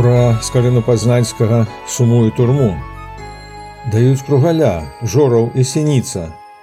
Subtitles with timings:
[0.00, 2.70] пра скарыну пазнанскага сумую турму.
[3.92, 6.22] Даюць кругаля, жораў і сініца,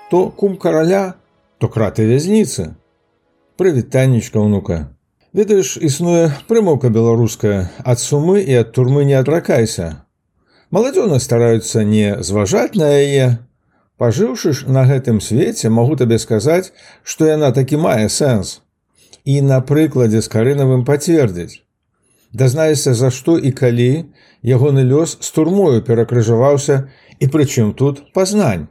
[0.10, 1.22] то кум караля,
[1.62, 2.74] то краты вязніцы.
[3.62, 4.78] Прывітаннічка ўнука.
[5.38, 10.02] Ведаеш, існуе прымаўка беларуская, ад сумы і ад турмы не адракайся.
[10.74, 13.38] Маладзёны стараюцца не зважаць на яе.
[14.02, 16.74] Пажыўшы ж на гэтым свеце, магу табе сказаць,
[17.04, 18.66] што яна такі мае сэнс.
[19.30, 21.67] І на прыкладзе з карынавым пацвердзіць
[22.34, 24.06] дазнаешся за што і калі
[24.44, 28.68] ягоны лёс з турмою перакрыжаваўся і прычым тут пазнань.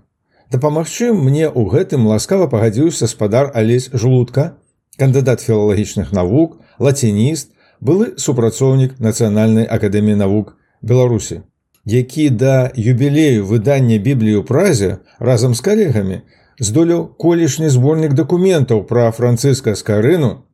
[0.52, 4.54] Дапамагчы мне ў гэтым ласкава пагадзіўся спадар алесь жлудка
[4.96, 11.42] кандыдат філалагічных навук лацініст былы супрацоўнік нацыянальнай акадэміі навук беларусі
[11.84, 16.20] які да юбілею выдання біблію празе разам з калегамі
[16.58, 20.45] здолеў колішні зборнік дакументаў пра францыска скарыну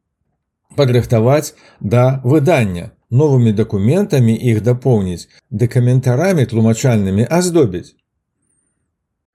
[0.76, 7.92] падрыхтаваць да выдання новымі дакументамі іх дапоўніць ды каментарамі тлумачальнымі аздобіць.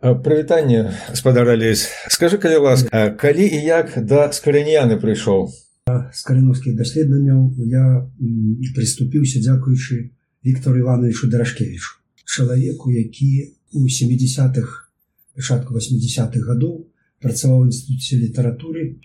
[0.01, 5.49] Прывітанне спадарались скажи калі ласка калі і як да скарыняны прыйшоў?
[5.87, 8.05] З карынаўскіх даследаванняў я
[8.75, 10.11] прыступіўся дзякуючы
[10.45, 14.89] Віктору ивановичу дарашкевичу чалавеку які у 70-х
[15.35, 16.85] пачатку 80-х гадоў
[17.21, 19.01] працаваў інстытуце літаратуры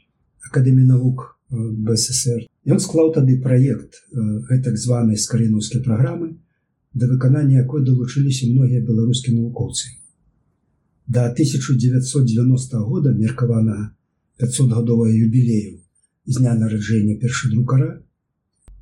[0.48, 2.46] акадэміі навук БССР.
[2.64, 4.00] Ён склаў тады праект
[4.48, 6.36] гэтак званай скарынаўскай праграмы,
[6.94, 9.92] да выканання якой далучыліся многія беларускія навукоўцы.
[11.06, 13.92] Да 1990 года меркаванага
[14.40, 15.80] 500гадовага юбілею
[16.26, 18.00] з дня нараджэння першадрукара,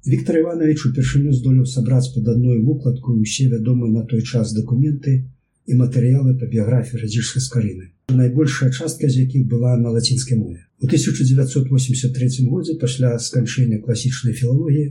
[0.06, 5.28] Віктор Іванович упершыню здолеў сабраць пад адной вукладку усе вядомыя на той час дакументы
[5.70, 7.90] і матэрыялы па біяграфіі радзішскай скарыны.
[8.10, 10.66] Найбольшая частка з якіх была на лацінскай мове.
[10.82, 14.86] У 1983 годзе пасля сканчэння класічнай філалогіі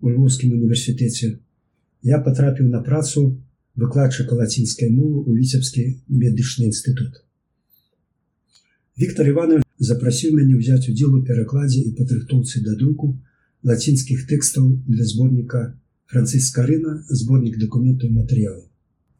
[0.00, 1.36] у львовскім універсітэце
[2.08, 3.36] я патрапіў на працу
[3.76, 7.20] выкладчыка лацінскай мовы ў віцебскі медычны інстытут.
[8.96, 13.12] Віктор Іванович запрасіў мяне ўзяць удзел у перакладзе і падрыхтоўцы да друку
[13.68, 15.76] лацінскіх тэкстаў для зборніка
[16.08, 18.64] францыскарына зборнік дакументаў матэрыялаў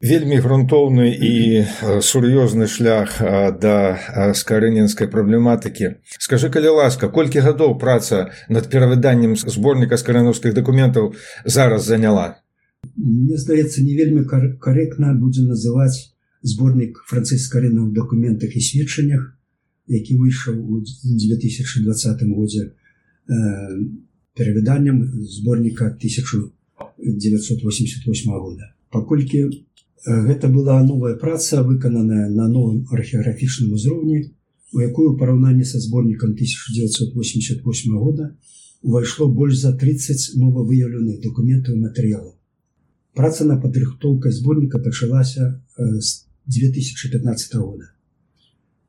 [0.00, 1.64] вельмі грунтоўны і
[2.02, 3.20] сур'ёзны шлях
[3.60, 5.94] да скарыненскай праблематыкі.
[6.18, 11.14] Скажи калі ласка колькі гадоў праца над перавыданнем зборніка скарыновскіх дакументаў
[11.44, 12.36] зараз заняла?
[12.96, 14.24] Мне здаецца не вельмі
[14.60, 19.36] карэктна будзе называць зборнік францыскарына ў дакументах і сведчаннях
[19.86, 22.74] які выйшаў у 2020 годзе
[24.34, 28.74] перавыданнем зборніка 1988 года.
[28.90, 29.50] Паколькі
[30.06, 34.30] Гэта была новая праца, выкананая на новым археаграфічным узроўні,
[34.72, 38.36] у якую параўнанні са зборнікам 1988 года
[38.82, 42.34] увайшло больш за 30 новавыяўленых дакументаў і матэрыялаў.
[43.18, 47.90] Праца на падрыхтоўкай зборніка пачалася з 2015 года.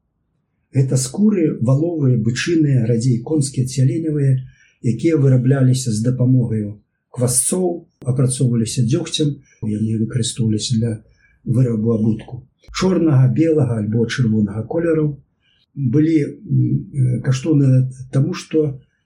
[0.70, 4.46] Гэта скуры валовыя бычыныя радзей конскія цяленевыя,
[4.82, 6.78] якія вырабляліся з дапамогаю
[7.10, 11.02] квасцоў апрацоўваліся дзёгцем яны выкарыстоўваліся для
[11.56, 15.08] вырабу абутку чорнага белага альбо чырвонага колеру
[15.74, 16.16] былі
[17.26, 18.64] каштоўны таму што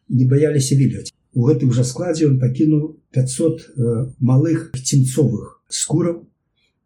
[0.09, 6.29] не баяліся вільгаць у гэтым жа складзе он пакінуў 500 малых цінцовых скураў.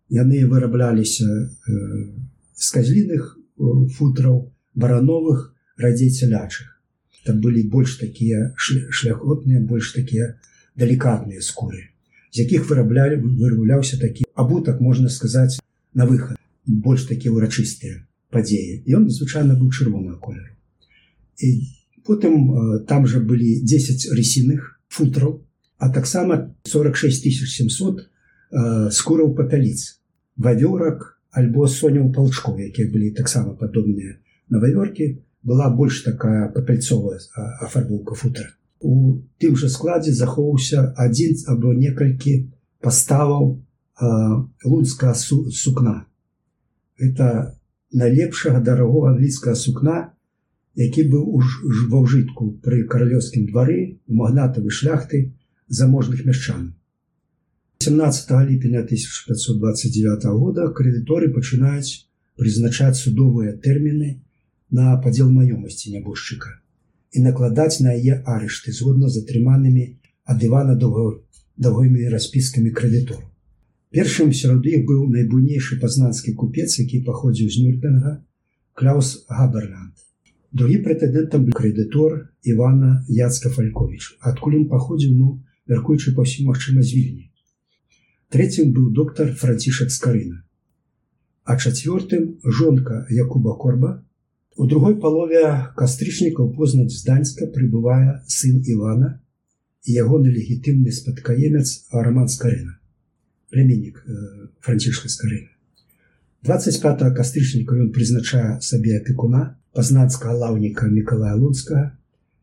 [0.08, 1.26] Яны вырабляліся
[1.66, 3.34] з казліных
[3.98, 5.50] футраў барановых
[5.82, 6.72] радзей цялячых
[7.26, 10.38] там былі больш такія шляхотныя больш такія
[10.78, 11.90] далікатныя скуры
[12.36, 15.56] з якіх выраблялі вырабляўся такі абутак можна сказаць
[15.96, 16.36] на выхад.
[16.66, 18.84] Больш такія ўрачыстыя падзеі.
[18.92, 20.52] Ён звычайна быў чырвонага колеру.
[21.40, 21.64] І
[22.04, 25.40] потым там жа былі 10 рысіных футраў
[25.80, 28.04] а таксама 46700
[28.92, 29.96] скураў паталіц.
[30.36, 34.20] Вавёрак альбо соняў палчкоў якія былі таксама падобныя
[34.52, 37.18] на вавёркі была больш такая папальцовая
[37.64, 38.48] афарбоўка футра
[38.80, 42.50] у тым жа складзе захоўся адзін або некалькі
[42.80, 43.62] паставаў
[44.64, 46.06] луцкага су, сукна.
[46.98, 47.56] Это
[47.92, 50.16] найлепшага дарагого англійскага сукна
[50.76, 51.40] які быў
[51.90, 55.32] ва ўжытку пры каралёўскім двары магнатавы шляхты
[55.68, 56.74] заможных мяшчан.
[57.80, 62.04] 17 ліпеня 1529 года крэдыторы пачынаюць
[62.36, 64.20] прызначаць судовыя тэрміны
[64.70, 66.60] на падзел маёмасці нябожчыка
[67.12, 69.86] і накладаць на яе арышты згодна з атрыманымі
[70.24, 70.76] ад Івана
[71.56, 73.24] даўгімі распіскамі крэдытору.
[73.96, 78.12] Першым сярод іх быў найбуйнейшы пазнанскі купец, які паходзіў з Нюрбенга
[78.74, 79.94] Клаус Габерланд.
[80.52, 85.28] Другі прэтэдэнтам быў крэдытор Івана Яцка Фалькович, адкуль ён паходзіў ну
[85.70, 87.24] мяркуючы па ўсім магчыма з вільні.
[88.34, 90.42] Трэцім быў доктар Францішак Скарына.
[91.44, 94.02] А чацвёртым жонка Якуба Корба,
[94.56, 95.42] У другой палове
[95.76, 99.20] кастрычнікаў познаць зданьска прыбывае сын Івана
[99.84, 102.78] і ягоны легітымны спадкаемец роман скарына
[103.52, 105.52] племяннік э, францішка скарына
[106.48, 109.42] 25 кастрычніка ён прызначае сабе апекуна
[109.76, 111.92] пазнацкага лаўніка мікалая луцкага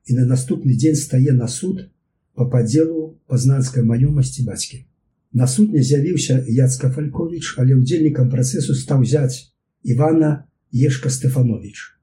[0.05, 1.81] і на наступны дзень стае на суд
[2.37, 4.85] по падзелу пазнанскай маёмасці бацькі.
[5.33, 9.49] На суд не з'явіўся яцка фалькович але ўдзельнікам працэсу стаў взять
[9.81, 11.93] Івана ешка стефанович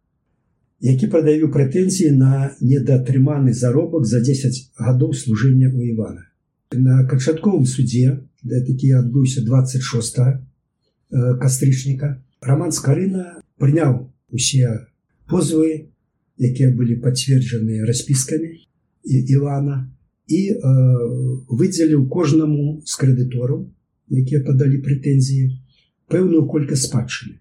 [0.81, 6.25] які прадаю прэтэнзіі на недатрыманы заробак за 10 гадоў служэння у Івана.
[6.73, 10.41] На канчатковым судзе, такі адбыўся 26
[11.41, 14.89] кастрычніка, Раман Скарына прыняў усе
[15.29, 15.93] позвы,
[16.41, 18.65] якія былі пацверджаныя распіскамі
[19.05, 19.93] Івана
[20.31, 20.57] і э,
[21.51, 23.67] выдзеліў кожнаму з крэдытораў,
[24.09, 25.51] якія падалі прэтэнзіі
[26.09, 27.37] пэўную колькасць спадчыны.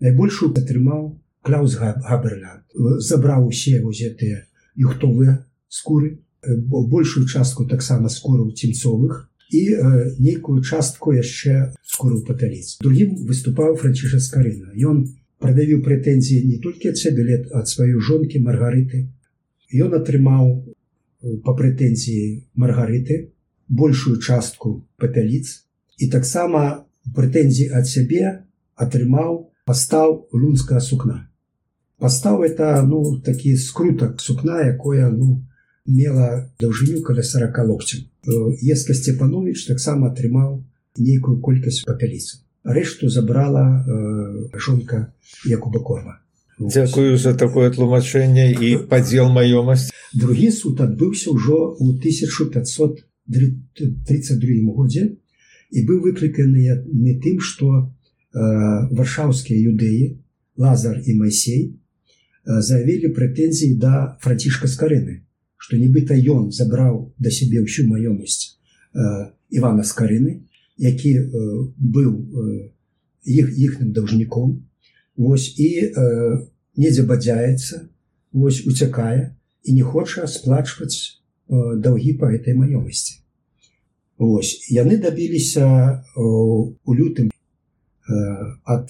[0.00, 2.64] Найбольшую атрымаў Клаус Габерлянд
[3.00, 4.44] забраў усе гэтыя
[4.76, 6.20] юхтовыя скуры,
[6.66, 12.78] большую частку таксама скураў цімцовых і э, нейкую частку яшчэ скуру паталіц.
[12.80, 14.70] Другім выступаў франціша скарына.
[14.76, 15.08] Ён
[15.42, 19.08] прадавіў прэтэнзіі не толькі ад сябе лет ад сваёй жонкі маргарыты.
[19.74, 20.74] Ён атрымаў
[21.44, 23.32] па прэтэнзіі маргарыты
[23.68, 25.66] большую частку папяліц
[25.98, 26.86] і таксама
[27.16, 28.46] прэтэнзіі ад сябе
[28.76, 31.29] атрымаў пастаў лунскага сукна
[32.00, 35.44] пастаў это ну такі скрутак сукна якое ну
[35.86, 38.00] мела даўжыню каля 40 локцем
[38.74, 40.64] еска сцепанович таксама атрымаў
[40.96, 45.12] нейкую колькасць папяліцу рэшту забрала э, жонка
[45.44, 46.20] якуба корма.
[46.58, 55.16] Дзякую за такое тлумачэнне і падзел маёмасць другі суд адбыўся ўжо ў 1532 годзе
[55.70, 57.84] і быў выкліканы не тым што э,
[58.92, 60.20] варшаўскія юдэі
[60.60, 61.79] лазар і майсей Э,
[62.58, 65.22] заявілі прэтэнзіі да францішка скарыны
[65.60, 68.58] што нібыта ён забраў да сябе ўсю маёмасць
[68.94, 70.42] э, Івана скарыны
[70.76, 71.26] які э,
[71.76, 72.10] быў
[73.24, 74.66] іх іхным даўжніком
[75.20, 75.92] Вось і
[76.80, 77.86] недзе бадзяецца
[78.32, 83.20] вось уцякае і не хоча сплачваць даўгі па гэтай маёмасці
[84.16, 85.66] Вось яны дабіліся
[86.16, 87.28] у лютым
[88.64, 88.88] ад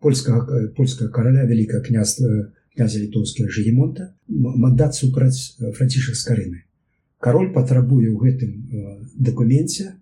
[0.00, 6.64] польскага польскага караля вялікага княства князя літоўскага жегемонта мандат супраць францішах скарыны
[7.18, 8.50] кароль патрабуе ў гэтым
[9.16, 9.98] дакуменце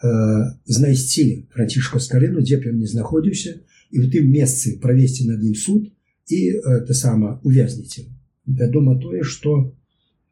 [0.00, 3.56] знайсці францішка скарыну дзе б ён не знаходзіўся
[3.90, 5.90] і ў тым месцы правесці над ім суд
[6.30, 6.38] і
[6.78, 8.06] это сама увязніце
[8.46, 9.72] вядома тое што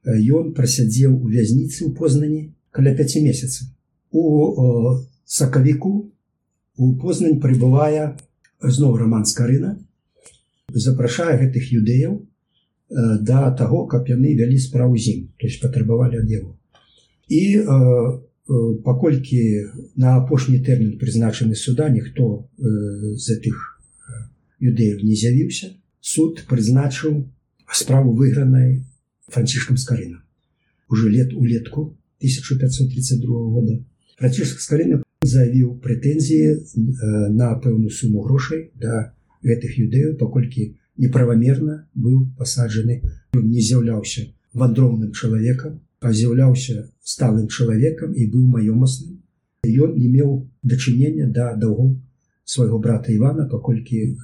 [0.09, 3.69] ён прасядзеў у вязніцы ў познані каля 5 месяцаў.
[4.11, 6.11] У сакавіку
[6.77, 8.17] у познань прыбывае
[8.63, 9.77] зноў роман скарына
[10.75, 12.19] запрашае гэтых юдэяў
[12.89, 16.57] да таго каб яны вялі справу зім то есть патрабавалі ад яго.
[17.29, 17.65] І э,
[18.85, 19.41] паколькі
[19.97, 23.57] на апошні тэрмін прызначаны суда ніхто э, з гэтых
[24.61, 27.29] юдэяў не з'явіўся суд прызначыў
[27.73, 28.85] справу выйгранай
[29.29, 30.25] францішкам скарына
[30.89, 33.85] уже лет улетку 1532 года
[34.19, 39.15] францішк скарына заявіў прэтэнзіі на пэўную суму грошай да
[39.47, 43.03] гэтых юдэяў паколькі неправамерна быў пасаджаны.
[43.35, 49.19] Не з'яўляўся вандроўным чалавекам а з'яўляўся сталым чалавекам і быў маёмасным.
[49.67, 51.97] Ён не меў дачынення да даўгоў
[52.45, 54.15] свайго брата Івана паколькі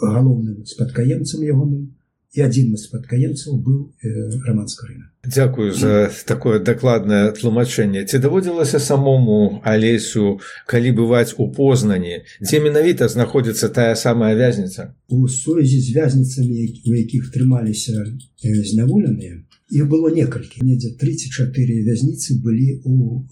[0.00, 1.94] галоўным спадкаемцам ягоным
[2.36, 4.12] і адзін з спадкаемцаў быў э,
[4.46, 12.22] раманска рына Дякую за такое дакладнае тлумачэнне ці даводзілася самому алесю калі бываць у познанні
[12.40, 16.56] дзе менавіта знаходзіцца тая самая вязніца у сувязі з вязніцамі
[16.86, 18.06] у якіх трымаліся
[18.42, 20.64] зняволеныя іх было некалькі.
[20.64, 23.24] Недзе 34 вязніцы былі у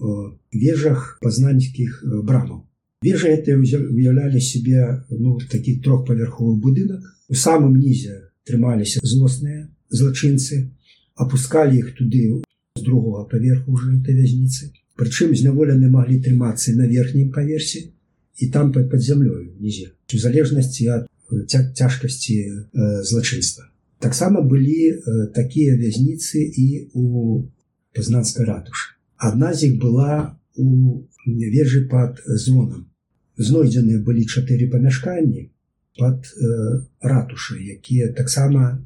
[0.53, 2.65] вежах пазнанскіх брамаў.
[3.03, 7.01] Вежа это уяўлялі себе ну такі трохпавярховы будынак.
[7.29, 10.71] У самым нізе трымаліся злосныя злачынцы
[11.17, 12.43] опускалі іх туды
[12.77, 14.73] з другого паверху уже этой вязніцы.
[14.97, 17.91] Прычым зняволены маглі трымацца на верхнім паверсе
[18.39, 21.09] і там под зямлёю нізе у залежнасці ад
[21.51, 22.37] цяжкасці
[23.03, 23.69] злачынства.
[23.99, 27.49] Таксама былі э, такія вязніцы і у
[27.97, 28.95] пазнанской ратушы.
[29.17, 32.87] Одна з іх была у вежы под зонам
[33.37, 35.49] знойдзеныя былі чатыры памяшканні
[35.99, 36.27] под э,
[37.01, 38.79] ратушай якія таксама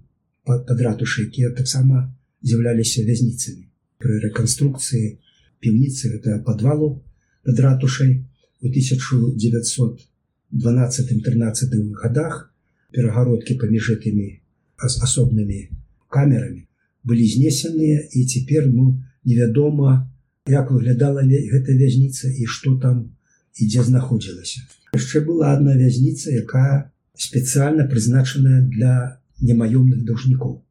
[0.45, 3.67] под, под ратушай якія таксама з'яўляліся вязніцамі.
[4.01, 5.19] Пры рэканструкцыі
[5.61, 7.03] піўніцы гэта подвалу
[7.45, 8.25] под ратушай
[8.61, 12.55] у 1912 13 годах
[12.91, 14.41] перагародкі паміж гэтымі
[14.81, 15.69] асобнымі
[16.09, 16.71] камерамі
[17.05, 20.09] былі знесеныя і цяпер ну невядома
[20.49, 23.13] як выглядала гэта вязніца і што там
[23.57, 24.61] і дзе знаходзілася.
[24.97, 30.63] Яшчэ была одна вязніца якая спецыяльна прызначаная для немаёмных даўжнікоў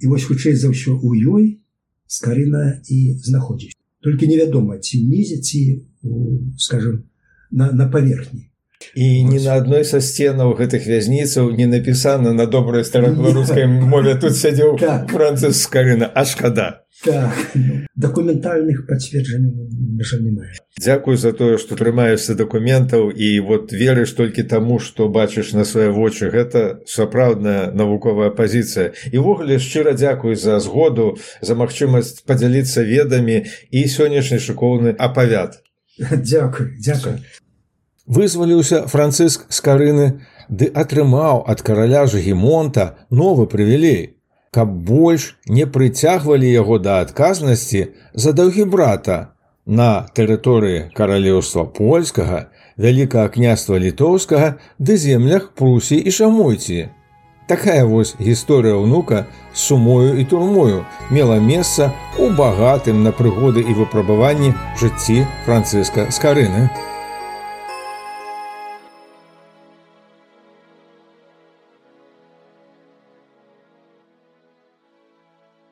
[0.00, 1.60] і вось хутчэй за ўсё у ёй
[2.06, 5.60] скарына і знаходзіць толькі невядома ці ўнізе ці
[6.58, 7.04] скажем
[7.50, 8.50] на, на паверхні
[8.94, 14.36] і ні на адной са сценаў гэтых вязніцаў не напісана на добрай старабеларускай мове тут
[14.36, 15.10] сядзеў так.
[15.10, 16.68] францыз скарына а шкада
[17.04, 17.36] так.
[17.54, 19.52] Ну, дакументальных пацверджанняў
[20.80, 25.90] Дзякую за тое што трымаешся дакументаў і вот верыш толькі таму што бачыш на свае
[25.90, 33.86] вочы гэта сапраўдная навуковая пазіцыя івогуле шчыра дзякуй за згоду за магчымасць падзяліцца ведамі і
[33.88, 35.60] сённяшні шыкоўны апавяд
[35.98, 37.20] дзякуй дзякуй
[38.06, 40.06] вызваліўся францыск з карыны
[40.48, 44.16] ды атрымаў ад караля жгемонта новы прывілей.
[44.54, 49.36] Каб больш не прыцягвалі яго да адказнасці за даўгі брата
[49.66, 52.46] на тэрыторыі каралеўства польскага
[52.78, 56.88] вялікага княства літоўскага ды землях прусі і шамойці.
[57.46, 64.54] Такая вось гісторыя ўнука сумою і турмою мела месца у багатым на прыгоды і выпрабаванні
[64.80, 66.70] жыцці францыска з карыны.
[66.70, 66.95] у